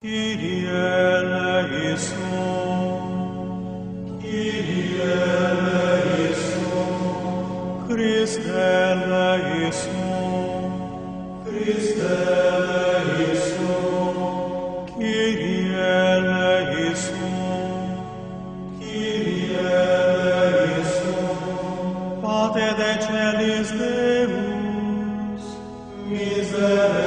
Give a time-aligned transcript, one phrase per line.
[0.00, 2.14] Kyrie eleison,
[4.22, 6.38] Kyrie eleison,
[7.88, 9.90] Christe eleison,
[11.44, 11.98] Christe
[13.08, 13.66] eleison,
[14.94, 17.26] Kyrie eleison,
[18.78, 19.50] Kyrie
[20.30, 21.02] eleison,
[22.22, 25.44] Pater de celis Deus,
[26.06, 26.97] miserere,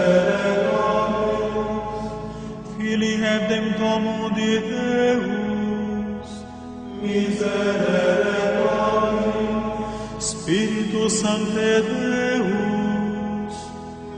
[11.10, 13.56] Sancte Deus,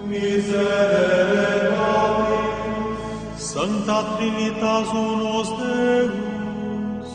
[0.05, 2.58] miserere nobis,
[3.38, 7.10] Sancta Trinitas unus Deus,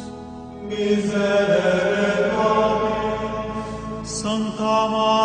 [0.68, 5.17] miserere nobis, Sancta Maria,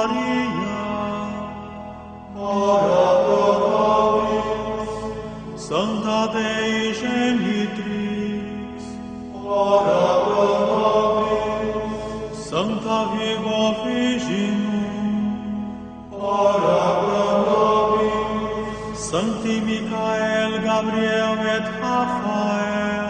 [19.14, 23.06] Sancti Michael, Gabriel et Raphael,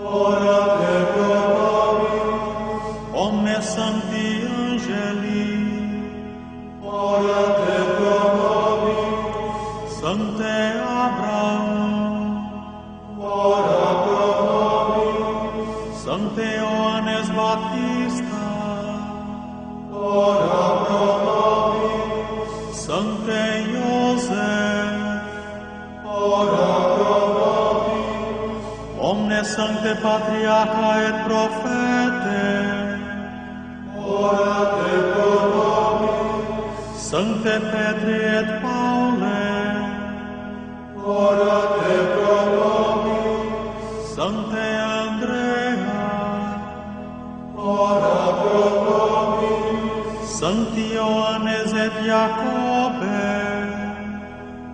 [0.00, 0.60] ora
[1.12, 2.86] pro nobis.
[3.12, 4.07] omnes Sancti
[29.48, 32.44] Sancte Patriarca et Prophete,
[33.96, 37.00] ora te pro nobis.
[37.10, 39.48] Sancte Petri et Paule,
[41.02, 44.12] ora te pro nobis.
[44.14, 44.66] Sancte
[45.00, 46.06] Andrea,
[47.56, 50.28] ora pro nobis.
[50.38, 53.24] Sancti Ioannes et jacobe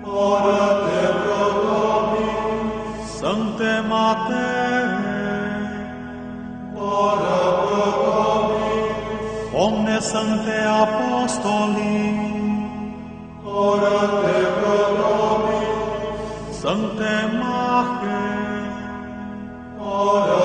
[0.05, 2.35] ora te pro nobis.
[3.21, 4.64] Sancte matei
[10.11, 12.05] sancte apostoli,
[13.45, 14.41] ora te
[14.99, 16.59] nobis.
[16.61, 18.27] Sancte te mache,
[19.81, 20.45] ora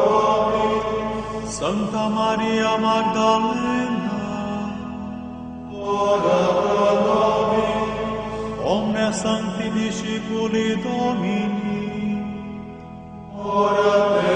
[0.00, 4.20] nobis Santa Maria Magdalena,
[5.98, 6.42] ora
[7.06, 7.86] nobis
[8.74, 11.86] omne sancti discipuli Domini,
[13.58, 14.34] ora te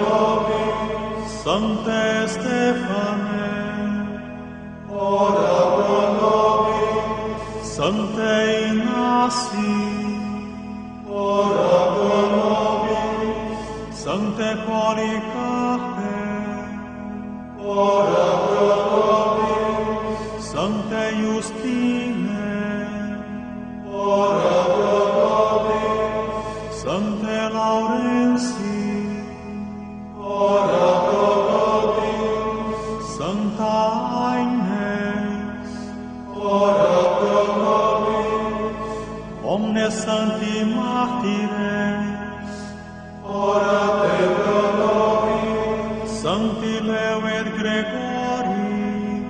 [0.00, 2.02] nobis Sancte
[2.34, 3.07] Stefano
[7.88, 8.36] Sancte
[8.68, 8.78] in
[11.08, 13.98] ora pro nobis.
[14.04, 16.16] Sancte Polycarpe,
[17.64, 20.20] ora pro nobis.
[20.52, 22.44] Sancte Justine,
[23.90, 26.76] ora pro nobis.
[26.82, 29.24] Sancte Laurentii,
[30.14, 30.87] ora
[39.88, 42.50] Omnes Sancti Martires,
[43.24, 44.04] ora
[44.36, 46.10] pro nobis.
[46.20, 49.24] Sancti Leo et Gregori,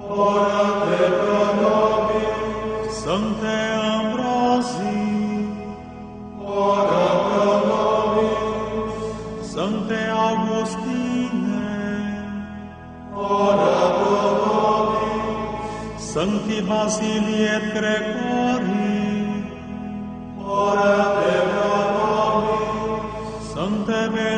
[0.00, 2.94] ora pro nobis.
[3.02, 3.56] Sancte
[3.94, 4.98] Ambrosi,
[6.40, 8.94] ora pro nobis.
[9.52, 11.58] Sancte Augustine,
[13.12, 16.02] ora pro nobis.
[16.12, 18.75] Sancti Basili et Gregori,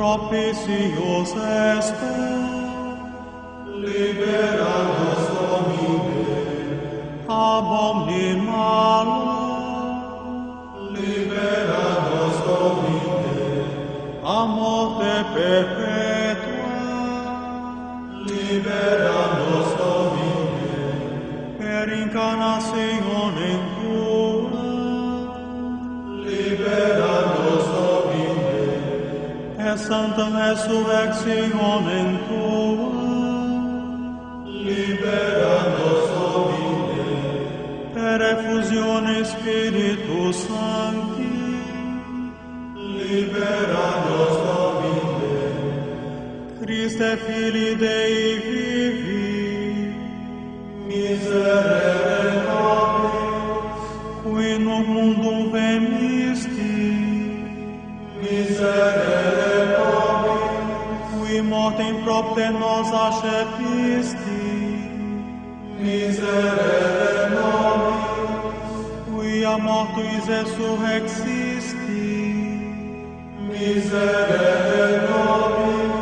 [0.00, 1.92] propitius est
[3.84, 6.24] libera nos domine
[7.28, 9.20] ab omni malo
[10.94, 13.44] libera nos domine
[14.36, 16.78] a morte perpetua
[18.28, 19.09] libera
[29.66, 33.00] et sanctam resurrectionem Tua.
[34.46, 37.04] Libera nos, domine,
[37.94, 41.38] per effusione Spiritus Sancti.
[42.76, 45.34] Libera nos, domine,
[46.60, 48.59] Christe, Fili Dei,
[62.04, 64.18] propter nos accepisti,
[65.78, 72.08] miserere nobis, qui a mortuis resurrexisti,
[73.48, 75.92] miserere nobis,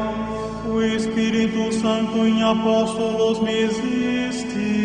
[0.65, 4.77] qui Spiritus Sancto in Apostolos misisti,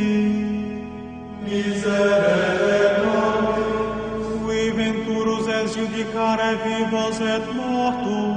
[1.46, 8.33] miserere nobis, qui venturus es judicare vivos et mortuos,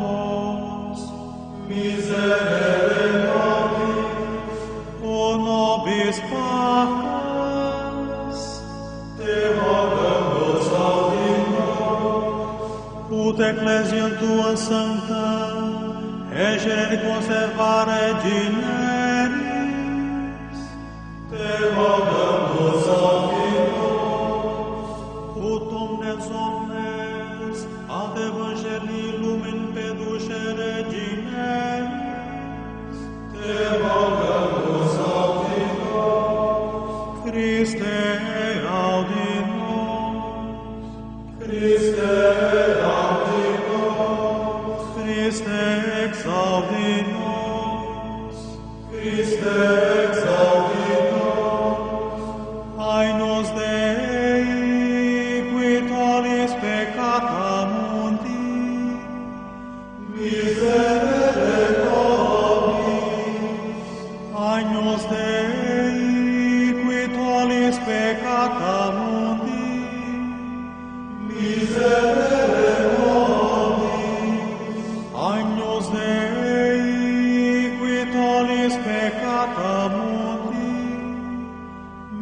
[1.69, 3.06] miserere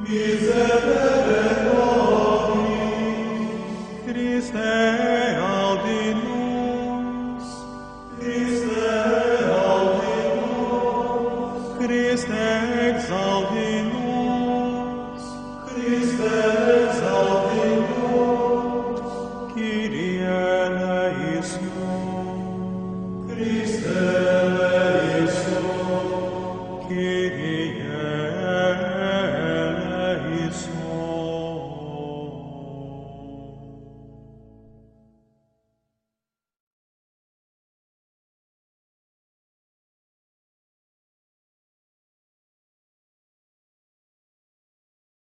[0.09, 1.04] ميزانك.